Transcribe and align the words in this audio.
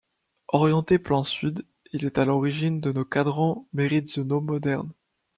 Orienté 0.47 0.97
plein 0.97 1.21
sud, 1.23 1.63
il 1.93 2.05
est 2.05 2.17
à 2.17 2.25
l'origine 2.25 2.81
de 2.81 2.91
nos 2.91 3.05
cadrans 3.05 3.67
méridionaux 3.71 4.41
modernes. 4.41 4.91